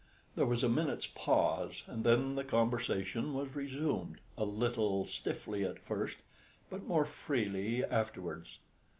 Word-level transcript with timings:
There 0.35 0.47
was 0.47 0.63
a 0.63 0.67
minute's 0.67 1.05
pause, 1.05 1.83
and 1.85 2.03
then 2.03 2.33
the 2.33 2.43
conversation 2.43 3.35
was 3.35 3.55
resumed, 3.55 4.17
a 4.35 4.45
little 4.45 5.05
stiffly 5.05 5.63
at 5.63 5.77
first, 5.77 6.17
but 6.71 6.87
more 6.87 7.05
freely 7.05 7.85
afterwards. 7.85 8.57